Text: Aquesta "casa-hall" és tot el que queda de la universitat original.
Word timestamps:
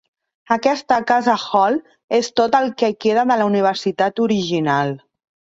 Aquesta 0.53 0.97
"casa-hall" 1.11 1.77
és 2.21 2.31
tot 2.41 2.57
el 2.63 2.73
que 2.81 2.91
queda 3.07 3.29
de 3.33 3.39
la 3.43 3.49
universitat 3.53 4.23
original. 4.29 4.97